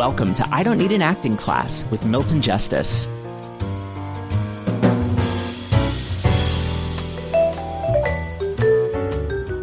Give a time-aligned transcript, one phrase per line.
[0.00, 3.06] Welcome to I Don't Need an Acting Class with Milton Justice.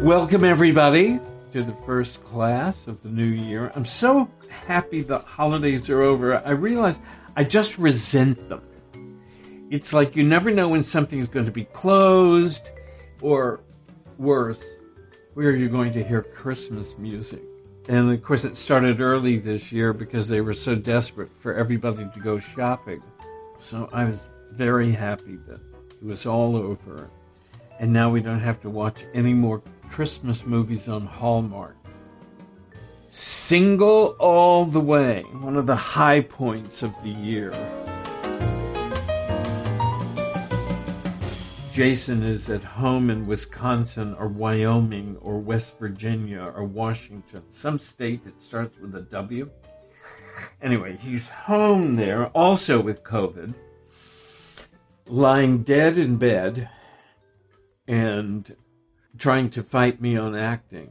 [0.00, 1.18] Welcome, everybody,
[1.50, 3.72] to the first class of the new year.
[3.74, 6.36] I'm so happy the holidays are over.
[6.46, 7.00] I realize
[7.34, 8.62] I just resent them.
[9.70, 12.70] It's like you never know when something's going to be closed,
[13.20, 13.58] or
[14.18, 14.62] worse,
[15.34, 17.42] where you're going to hear Christmas music.
[17.88, 22.04] And of course, it started early this year because they were so desperate for everybody
[22.12, 23.02] to go shopping.
[23.56, 24.20] So I was
[24.52, 27.08] very happy that it was all over.
[27.80, 31.76] And now we don't have to watch any more Christmas movies on Hallmark.
[33.08, 37.54] Single all the way, one of the high points of the year.
[41.78, 48.24] Jason is at home in Wisconsin or Wyoming or West Virginia or Washington, some state
[48.24, 49.48] that starts with a W.
[50.60, 53.54] Anyway, he's home there, also with COVID,
[55.06, 56.68] lying dead in bed
[57.86, 58.56] and
[59.16, 60.90] trying to fight me on acting.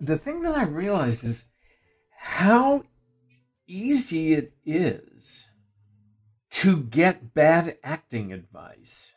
[0.00, 1.44] The thing that I realize is
[2.16, 2.84] how
[3.66, 5.47] easy it is
[6.58, 9.12] to get bad acting advice.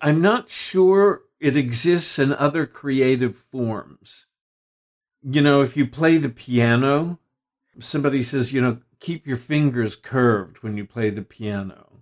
[0.00, 4.24] I'm not sure it exists in other creative forms.
[5.22, 7.18] You know, if you play the piano,
[7.78, 12.00] somebody says, you know, keep your fingers curved when you play the piano.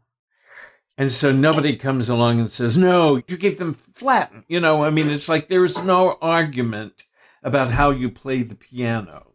[0.96, 4.32] And so nobody comes along and says, no, you keep them flat.
[4.46, 7.02] You know, I mean, it's like there's no argument
[7.42, 9.32] about how you play the piano,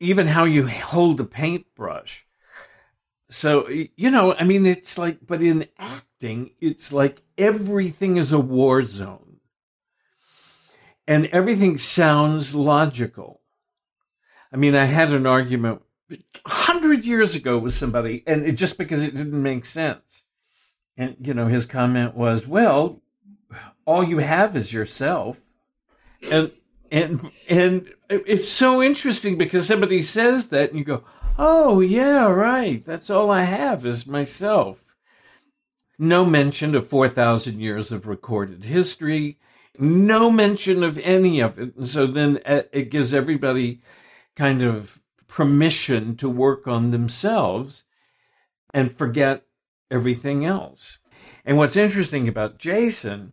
[0.00, 2.24] even how you hold a paintbrush.
[3.30, 8.40] So, you know, I mean, it's like, but in acting, it's like everything is a
[8.40, 9.28] war zone
[11.06, 13.40] and everything sounds logical.
[14.52, 18.78] I mean, I had an argument a hundred years ago with somebody, and it, just
[18.78, 20.22] because it didn't make sense.
[20.96, 23.02] And, you know, his comment was, well,
[23.84, 25.38] all you have is yourself.
[26.30, 26.52] And,
[26.90, 31.04] and, and it's so interesting because somebody says that and you go,
[31.38, 32.84] oh, yeah, right.
[32.84, 34.84] That's all I have is myself.
[35.98, 39.38] No mention of 4,000 years of recorded history.
[39.78, 41.76] No mention of any of it.
[41.76, 43.80] And so then it gives everybody
[44.36, 47.84] kind of permission to work on themselves
[48.72, 49.44] and forget
[49.90, 50.98] everything else.
[51.44, 53.32] And what's interesting about Jason,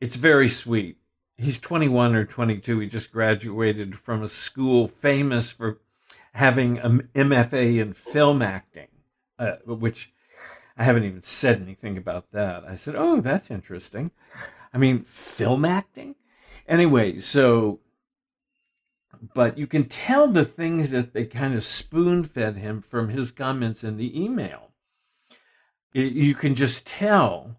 [0.00, 0.98] it's very sweet.
[1.36, 2.78] He's 21 or 22.
[2.78, 5.80] He just graduated from a school famous for
[6.36, 8.88] having an MFA in film acting,
[9.38, 10.12] uh, which
[10.76, 12.64] I haven't even said anything about that.
[12.64, 14.10] I said, oh, that's interesting.
[14.72, 16.16] I mean, film acting?
[16.68, 17.80] Anyway, so,
[19.34, 23.30] but you can tell the things that they kind of spoon fed him from his
[23.30, 24.66] comments in the email
[25.96, 27.56] it, you can just tell.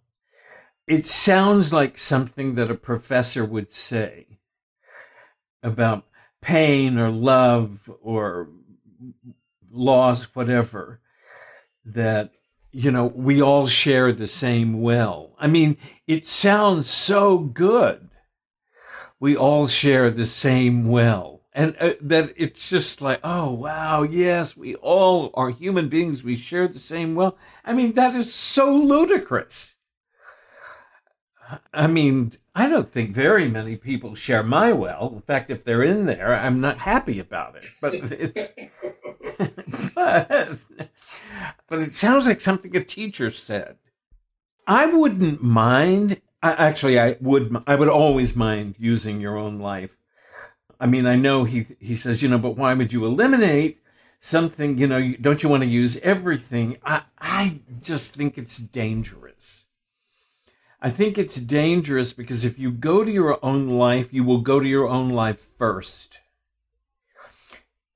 [0.86, 4.40] It sounds like something that a professor would say
[5.64, 6.06] about
[6.40, 8.50] pain or love or
[9.72, 11.00] loss, whatever,
[11.86, 12.32] that,
[12.72, 15.36] you know, we all share the same well.
[15.40, 18.10] I mean, it sounds so good.
[19.20, 21.38] We all share the same well.
[21.58, 26.24] And uh, that it's just like oh wow yes we all are human beings.
[26.24, 27.36] We share the same well.
[27.66, 29.74] I mean that is so ludicrous.
[31.74, 35.12] I mean i don't think very many people share my well.
[35.16, 37.66] In fact if they're in there i'm not happy about it.
[37.82, 38.54] But it's
[41.70, 43.78] but, it sounds like something a teacher said
[44.68, 49.98] i wouldn't mind actually i would i would always mind using your own life
[50.80, 53.82] I mean, I know he he says, you know, but why would you eliminate
[54.20, 54.78] something?
[54.78, 56.78] You know, don't you want to use everything?
[56.84, 59.66] I I just think it's dangerous.
[60.80, 64.60] I think it's dangerous because if you go to your own life, you will go
[64.60, 66.20] to your own life first.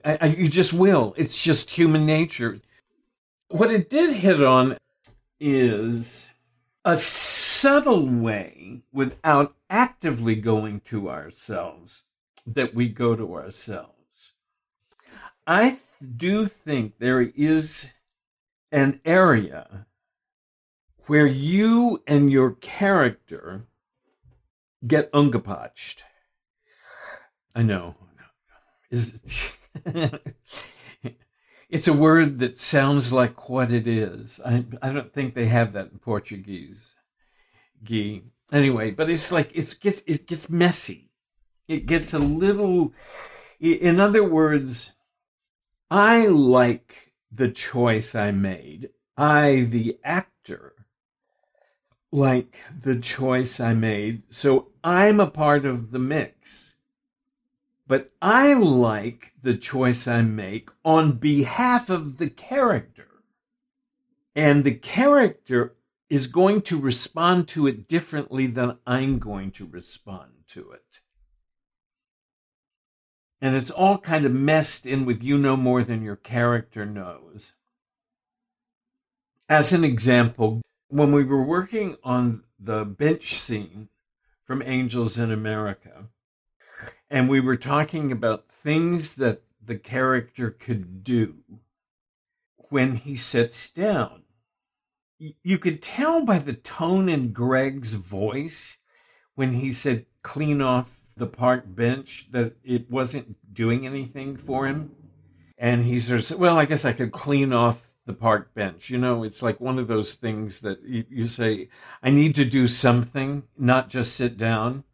[0.03, 1.13] I, I, you just will.
[1.17, 2.59] It's just human nature.
[3.49, 4.77] What it did hit on
[5.39, 6.29] is
[6.85, 12.05] a subtle way without actively going to ourselves
[12.45, 14.33] that we go to ourselves.
[15.45, 15.77] I
[16.15, 17.91] do think there is
[18.71, 19.85] an area
[21.07, 23.65] where you and your character
[24.85, 26.03] get ungapatched.
[27.53, 27.95] I know.
[28.89, 29.19] Is
[31.69, 34.39] it's a word that sounds like what it is.
[34.45, 36.95] I I don't think they have that in Portuguese.
[37.83, 38.23] Gee.
[38.51, 41.11] Anyway, but it's like it's gets it gets messy.
[41.67, 42.93] It gets a little
[43.61, 44.91] in other words,
[45.91, 48.89] I like the choice I made.
[49.15, 50.73] I, the actor,
[52.11, 54.23] like the choice I made.
[54.29, 56.70] So I'm a part of the mix.
[57.91, 63.09] But I like the choice I make on behalf of the character.
[64.33, 65.75] And the character
[66.09, 71.01] is going to respond to it differently than I'm going to respond to it.
[73.41, 77.51] And it's all kind of messed in with you know more than your character knows.
[79.49, 83.89] As an example, when we were working on the bench scene
[84.45, 86.05] from Angels in America,
[87.11, 91.35] and we were talking about things that the character could do
[92.69, 94.23] when he sits down.
[95.19, 98.77] You could tell by the tone in Greg's voice
[99.35, 104.95] when he said, clean off the park bench, that it wasn't doing anything for him.
[105.57, 108.89] And he sort of said, well, I guess I could clean off the park bench.
[108.89, 111.67] You know, it's like one of those things that you, you say,
[112.01, 114.85] I need to do something, not just sit down.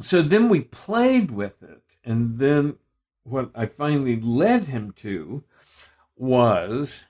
[0.00, 1.82] So then we played with it.
[2.04, 2.76] And then
[3.24, 5.42] what I finally led him to
[6.16, 7.04] was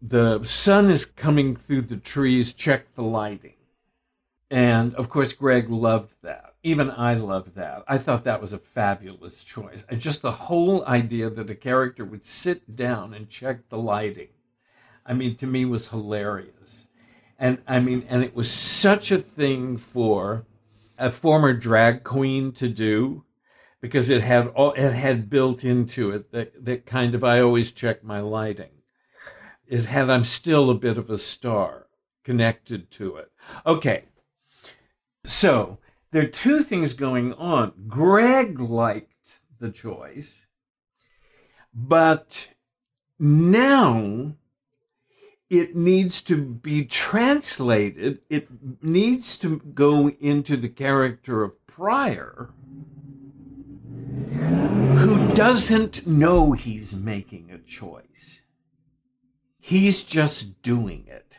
[0.00, 3.54] the sun is coming through the trees, check the lighting.
[4.50, 6.54] And of course, Greg loved that.
[6.62, 7.84] Even I loved that.
[7.86, 9.84] I thought that was a fabulous choice.
[9.88, 14.28] And Just the whole idea that a character would sit down and check the lighting,
[15.06, 16.86] I mean, to me was hilarious.
[17.38, 20.44] And I mean, and it was such a thing for
[20.98, 23.24] a former drag queen to do
[23.80, 27.72] because it had all it had built into it that, that kind of I always
[27.72, 28.70] check my lighting.
[29.66, 31.86] It had I'm still a bit of a star
[32.24, 33.30] connected to it.
[33.64, 34.04] Okay.
[35.24, 35.78] So
[36.10, 37.72] there are two things going on.
[37.86, 40.46] Greg liked the choice,
[41.72, 42.48] but
[43.18, 44.34] now
[45.50, 48.20] it needs to be translated.
[48.28, 48.48] It
[48.82, 52.50] needs to go into the character of Prior,
[54.98, 58.40] who doesn't know he's making a choice.
[59.60, 61.38] He's just doing it.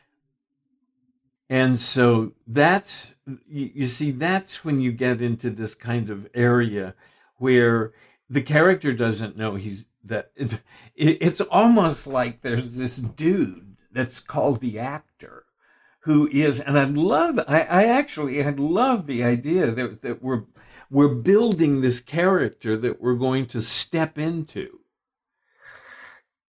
[1.49, 3.13] And so that's,
[3.47, 6.95] you see, that's when you get into this kind of area
[7.37, 7.91] where
[8.29, 10.61] the character doesn't know he's that it,
[10.95, 15.45] it's almost like there's this dude that's called the actor
[16.01, 20.43] who is and i love i, I actually i love the idea that, that we're
[20.89, 24.79] we're building this character that we're going to step into.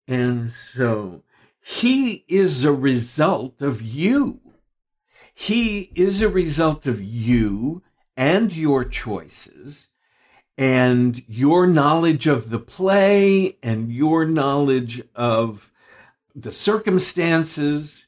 [0.08, 1.22] And so
[1.60, 4.40] he is a result of you.
[5.34, 7.82] He is a result of you
[8.16, 9.88] and your choices
[10.58, 15.70] and your knowledge of the play and your knowledge of
[16.34, 18.06] the circumstances.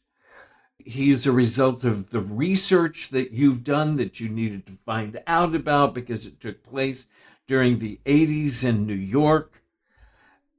[0.79, 5.55] He's a result of the research that you've done that you needed to find out
[5.55, 7.07] about because it took place
[7.47, 9.63] during the 80s in New York.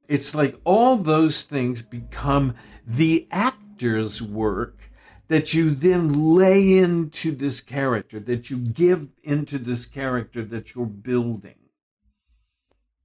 [0.07, 2.55] It's like all those things become
[2.85, 4.79] the actor's work
[5.27, 10.85] that you then lay into this character, that you give into this character that you're
[10.85, 11.55] building.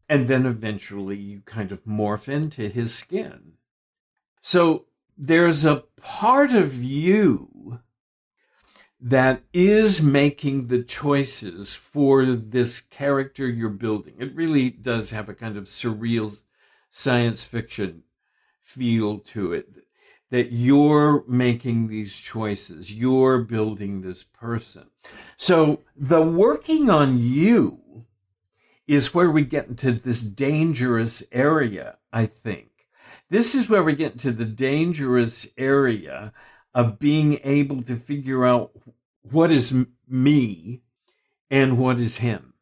[0.08, 3.52] And then eventually you kind of morph into his skin.
[4.48, 4.86] So
[5.18, 7.80] there's a part of you
[8.98, 14.14] that is making the choices for this character you're building.
[14.18, 16.40] It really does have a kind of surreal
[16.88, 18.04] science fiction
[18.62, 19.68] feel to it
[20.30, 24.86] that you're making these choices, you're building this person.
[25.36, 28.06] So the working on you
[28.86, 32.77] is where we get into this dangerous area, I think.
[33.30, 36.32] This is where we get into the dangerous area
[36.74, 38.72] of being able to figure out
[39.22, 39.74] what is
[40.08, 40.80] me
[41.50, 42.54] and what is him.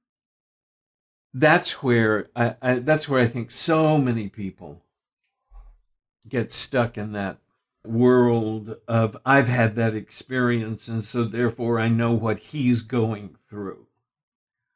[1.33, 4.83] That's where I, I that's where I think so many people
[6.29, 7.39] get stuck in that
[7.85, 13.87] world of I've had that experience, and so therefore I know what he's going through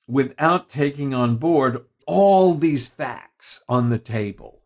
[0.06, 4.59] without taking on board all these facts on the table.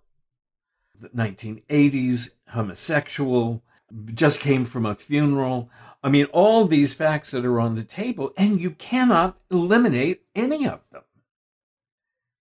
[1.04, 3.62] The 1980s, homosexual,
[4.06, 5.70] just came from a funeral.
[6.02, 10.66] I mean, all these facts that are on the table, and you cannot eliminate any
[10.66, 11.02] of them.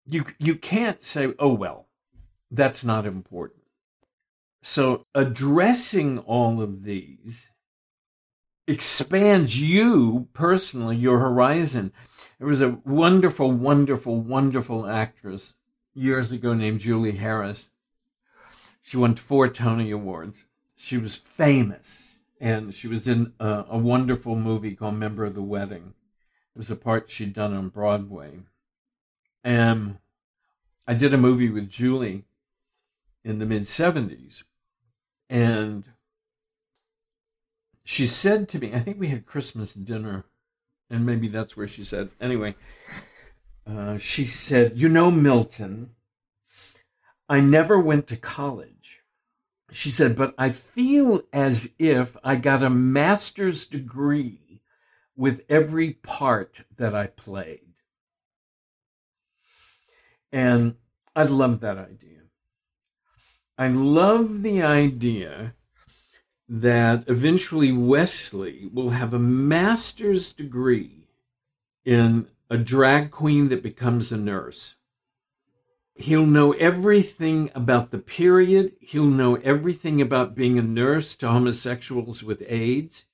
[0.06, 1.88] You, you can't say, oh, well,
[2.52, 3.62] that's not important.
[4.62, 7.50] So addressing all of these
[8.68, 11.94] expands you personally, your horizon.
[12.40, 15.54] There was a wonderful, wonderful, wonderful actress
[15.94, 17.70] years ago named Julie Harris.
[18.90, 20.46] She won four Tony Awards.
[20.76, 25.44] She was famous, and she was in a, a wonderful movie called Member of the
[25.44, 25.94] Wedding.
[26.56, 28.40] It was a part she'd done on Broadway.
[29.44, 30.00] And
[30.88, 32.24] I did a movie with Julie
[33.24, 34.42] in the mid 70s
[35.30, 35.84] and
[37.84, 40.26] she said to me, I think we had Christmas dinner,
[40.90, 42.56] and maybe that's where she said, anyway,
[43.68, 45.92] uh, she said, You know, Milton,
[47.30, 49.04] I never went to college.
[49.72, 54.62] She said, but I feel as if I got a master's degree
[55.16, 57.74] with every part that I played.
[60.32, 60.76] And
[61.16, 62.22] I love that idea.
[63.58, 65.54] I love the idea
[66.48, 71.10] that eventually Wesley will have a master's degree
[71.86, 74.76] in a drag queen that becomes a nurse.
[76.00, 78.74] He'll know everything about the period.
[78.80, 83.06] He'll know everything about being a nurse to homosexuals with AIDS.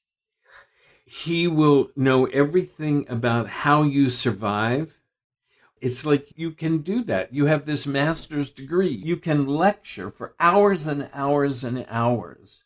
[1.06, 4.98] He will know everything about how you survive
[5.86, 7.32] it's like you can do that.
[7.32, 8.90] You have this master's degree.
[8.90, 12.64] You can lecture for hours and hours and hours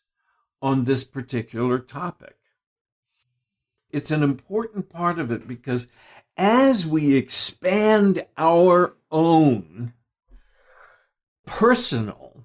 [0.62, 2.36] on this particular topic.
[3.90, 5.86] It's an important part of it because
[6.36, 9.92] as we expand our own
[11.46, 12.44] personal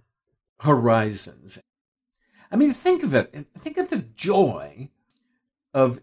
[0.60, 1.60] horizons,
[2.52, 3.48] I mean, think of it.
[3.60, 4.90] Think of the joy
[5.74, 6.00] of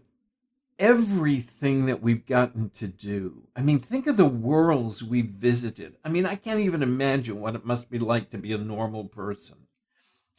[0.77, 3.47] everything that we've gotten to do.
[3.55, 5.97] I mean, think of the worlds we've visited.
[6.03, 9.05] I mean, I can't even imagine what it must be like to be a normal
[9.05, 9.67] person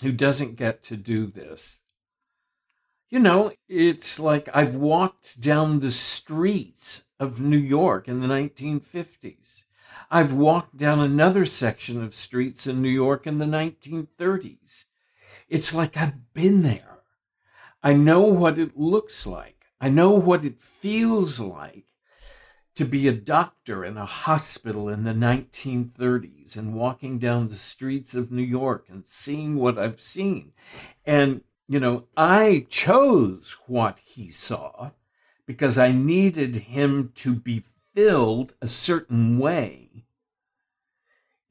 [0.02, 1.78] who doesn't get to do this.
[3.11, 9.63] You know, it's like I've walked down the streets of New York in the 1950s.
[10.11, 14.84] I've walked down another section of streets in New York in the 1930s.
[15.49, 17.00] It's like I've been there.
[17.82, 19.66] I know what it looks like.
[19.80, 21.84] I know what it feels like
[22.75, 28.14] to be a doctor in a hospital in the 1930s and walking down the streets
[28.14, 30.52] of New York and seeing what I've seen.
[31.04, 34.90] And, you know, I chose what he saw
[35.46, 37.62] because I needed him to be
[37.94, 39.84] filled a certain way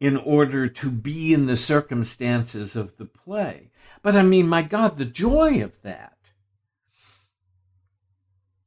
[0.03, 3.71] in order to be in the circumstances of the play.
[4.01, 6.17] But I mean, my God, the joy of that.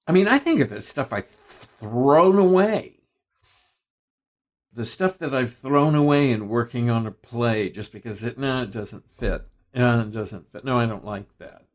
[0.07, 3.01] I mean, I think of the stuff I've thrown away.
[4.73, 8.63] The stuff that I've thrown away in working on a play just because it, no,
[8.63, 9.47] it doesn't fit.
[9.75, 10.65] No, it doesn't fit.
[10.65, 11.67] No, I don't like that.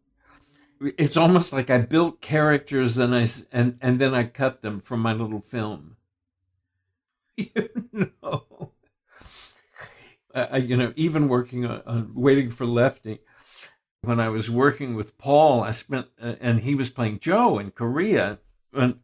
[0.97, 5.01] It's almost like I built characters and I, and, and then I cut them from
[5.01, 5.97] my little film.
[7.37, 8.10] You know,
[10.33, 13.19] I, you know, even working on, on Waiting for Lefty,
[14.01, 17.71] when I was working with Paul, I spent, uh, and he was playing Joe in
[17.71, 18.39] Korea,
[18.73, 18.99] and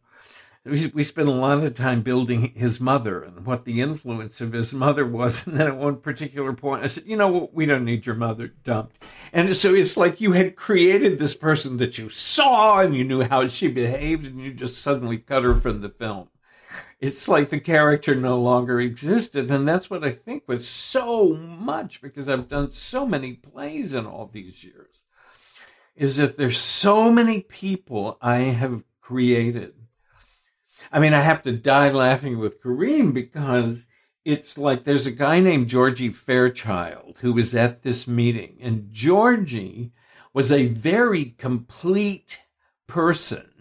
[0.64, 4.52] we, we spent a lot of time building his mother and what the influence of
[4.52, 5.46] his mother was.
[5.46, 8.48] And then at one particular point, I said, you know, we don't need your mother
[8.48, 8.98] dumped.
[9.32, 13.22] And so it's like you had created this person that you saw and you knew
[13.22, 16.28] how she behaved, and you just suddenly cut her from the film
[17.00, 19.50] it's like the character no longer existed.
[19.50, 24.06] And that's what I think with so much, because I've done so many plays in
[24.06, 25.02] all these years,
[25.96, 29.74] is that there's so many people I have created.
[30.92, 33.84] I mean, I have to die laughing with Kareem because
[34.24, 39.92] it's like there's a guy named Georgie Fairchild who was at this meeting, and Georgie
[40.34, 42.40] was a very complete
[42.86, 43.57] person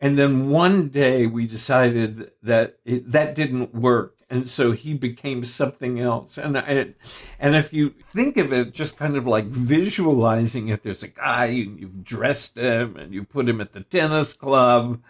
[0.00, 4.16] and then one day we decided that it, that didn't work.
[4.30, 6.38] And so he became something else.
[6.38, 6.94] And I,
[7.38, 11.46] and if you think of it, just kind of like visualizing it, there's a guy
[11.46, 15.02] and you've dressed him and you put him at the tennis club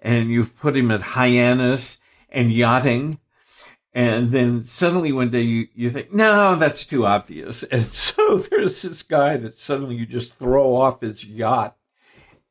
[0.00, 1.98] and you've put him at Hyannis
[2.30, 3.18] and yachting.
[3.92, 7.62] And then suddenly one day you, you think, no, that's too obvious.
[7.70, 11.76] And so there's this guy that suddenly you just throw off his yacht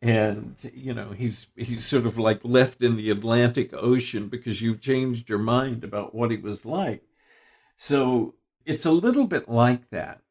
[0.01, 4.81] and you know he's he's sort of like left in the Atlantic Ocean because you've
[4.81, 7.03] changed your mind about what he was like.
[7.77, 10.21] So it's a little bit like that.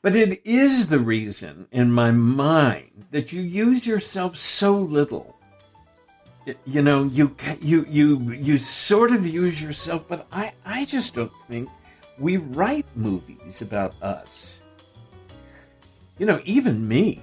[0.00, 5.34] But it is the reason in my mind that you use yourself so little.
[6.64, 11.32] You know, you you you you sort of use yourself, but I I just don't
[11.48, 11.68] think
[12.18, 14.60] we write movies about us.
[16.18, 17.22] You know, even me.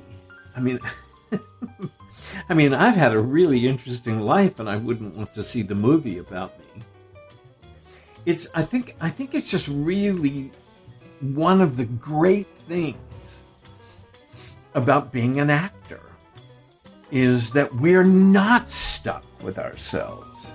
[0.56, 0.80] I mean,
[2.50, 5.76] I mean, I've had a really interesting life, and I wouldn't want to see the
[5.76, 6.84] movie about me.
[8.26, 10.52] It's, I think, I think it's just really
[11.22, 12.98] one of the great things
[14.74, 16.02] about being an actor
[17.12, 20.54] is that we're not stuck with ourselves.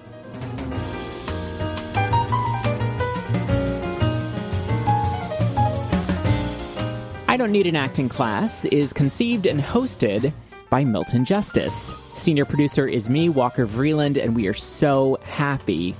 [7.29, 10.33] I Don't Need an Acting Class is conceived and hosted
[10.71, 11.93] by Milton Justice.
[12.15, 15.95] Senior producer is me, Walker Vreeland, and we are so happy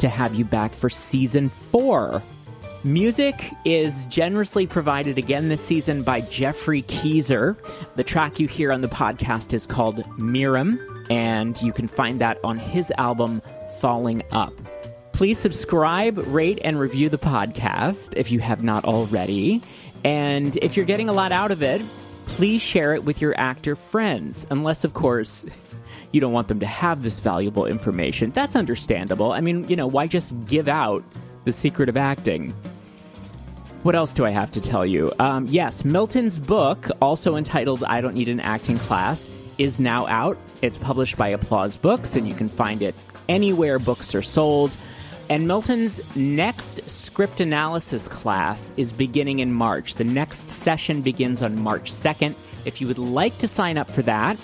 [0.00, 2.22] to have you back for season four.
[2.84, 3.34] Music
[3.64, 7.56] is generously provided again this season by Jeffrey Keezer.
[7.96, 10.78] The track you hear on the podcast is called Miram,
[11.10, 13.42] and you can find that on his album
[13.80, 14.52] Falling Up.
[15.12, 19.60] Please subscribe, rate, and review the podcast if you have not already.
[20.04, 21.82] And if you're getting a lot out of it,
[22.28, 25.44] please share it with your actor friends, unless, of course,
[26.12, 28.30] you don't want them to have this valuable information.
[28.30, 29.32] That's understandable.
[29.32, 31.02] I mean, you know, why just give out
[31.44, 32.54] the secret of acting?
[33.82, 35.12] What else do I have to tell you?
[35.18, 40.36] Um, yes, Milton's book, also entitled I Don't Need an Acting Class, is now out.
[40.62, 42.94] It's published by Applause Books, and you can find it
[43.28, 44.76] anywhere books are sold.
[45.30, 49.94] And Milton's next script analysis class is beginning in March.
[49.94, 52.34] The next session begins on March 2nd.
[52.64, 54.38] If you would like to sign up for that,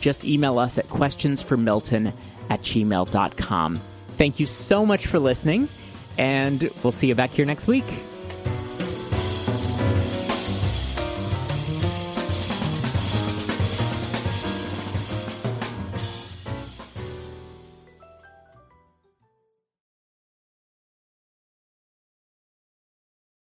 [0.00, 2.12] just email us at questionsformilton
[2.48, 3.80] at gmail.com.
[4.08, 5.68] Thank you so much for listening,
[6.16, 7.84] and we'll see you back here next week.